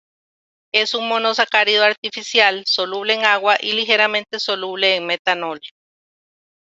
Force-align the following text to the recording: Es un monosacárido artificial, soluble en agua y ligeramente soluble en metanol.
Es 0.73 0.95
un 0.95 1.07
monosacárido 1.07 1.83
artificial, 1.83 2.63
soluble 2.65 3.13
en 3.13 3.23
agua 3.23 3.57
y 3.61 3.73
ligeramente 3.73 4.39
soluble 4.39 4.95
en 4.95 5.05
metanol. 5.05 5.61